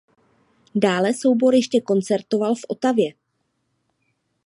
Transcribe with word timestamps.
Dále 0.75 1.13
soubor 1.13 1.55
ještě 1.55 1.81
koncertoval 1.81 2.55
v 2.55 2.65
Ottawě. 2.67 3.13